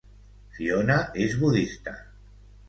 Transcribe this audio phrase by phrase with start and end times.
[0.55, 0.95] Fiona
[1.27, 1.95] és budista.